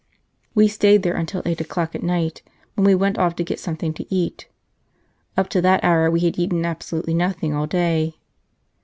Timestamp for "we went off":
2.85-3.35